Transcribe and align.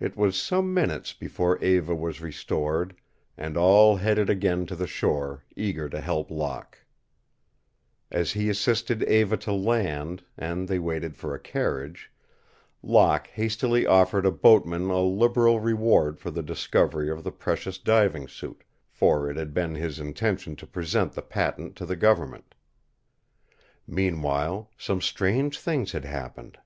It 0.00 0.16
was 0.16 0.40
some 0.40 0.72
minutes 0.72 1.12
before 1.12 1.62
Eva 1.62 1.94
was 1.94 2.22
restored 2.22 2.96
and 3.36 3.54
all 3.54 3.96
headed 3.96 4.30
again 4.30 4.64
to 4.64 4.74
the 4.74 4.86
shore, 4.86 5.44
eager 5.54 5.90
to 5.90 6.00
help 6.00 6.30
Locke. 6.30 6.78
As 8.10 8.32
he 8.32 8.48
assisted 8.48 9.02
Eva 9.02 9.36
to 9.36 9.52
land, 9.52 10.24
and 10.38 10.68
they 10.68 10.78
waited 10.78 11.18
for 11.18 11.34
a 11.34 11.38
carriage, 11.38 12.10
Locke 12.82 13.26
hastily 13.26 13.84
offered 13.84 14.24
a 14.24 14.30
boatman 14.32 14.88
a 14.88 15.00
liberal 15.02 15.60
reward 15.60 16.18
for 16.18 16.30
the 16.30 16.42
discovery 16.42 17.10
of 17.10 17.22
the 17.22 17.30
precious 17.30 17.76
diving 17.76 18.28
suit, 18.28 18.64
for 18.88 19.28
it 19.28 19.36
had 19.36 19.52
been 19.52 19.74
his 19.74 20.00
intention 20.00 20.56
to 20.56 20.66
present 20.66 21.12
the 21.12 21.20
patent 21.20 21.76
to 21.76 21.84
the 21.84 21.96
government. 21.96 22.54
Meanwhile 23.86 24.70
some 24.78 25.02
strange 25.02 25.58
things 25.60 25.92
had 25.92 26.06
happened. 26.06 26.56